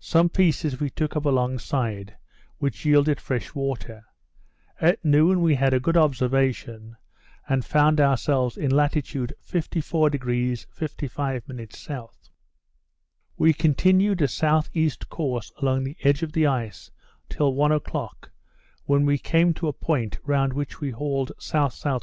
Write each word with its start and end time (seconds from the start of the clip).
Some 0.00 0.30
pieces 0.30 0.80
we 0.80 0.88
took 0.88 1.16
up 1.16 1.26
along 1.26 1.58
side, 1.58 2.16
which 2.56 2.86
yielded 2.86 3.20
fresh 3.20 3.54
water. 3.54 4.06
At 4.80 5.04
noon 5.04 5.42
we 5.42 5.54
had 5.54 5.74
a 5.74 5.80
good 5.80 5.98
observation, 5.98 6.96
and 7.46 7.62
found 7.62 8.00
ourselves 8.00 8.56
in 8.56 8.70
latitude 8.70 9.34
54° 9.46 10.66
55' 10.72 11.42
S. 11.60 12.30
We 13.36 13.52
continued 13.52 14.22
a 14.22 14.28
south 14.28 14.70
east 14.72 15.10
course 15.10 15.52
along 15.60 15.84
the 15.84 15.98
edge 16.02 16.22
of 16.22 16.32
the 16.32 16.46
ice, 16.46 16.90
till 17.28 17.52
one 17.52 17.70
o'clock, 17.72 18.30
when 18.86 19.04
we 19.04 19.18
came 19.18 19.52
to 19.52 19.68
a 19.68 19.74
point 19.74 20.16
round 20.24 20.54
which 20.54 20.80
we 20.80 20.90
hauled 20.92 21.32
S.S.W. 21.36 22.00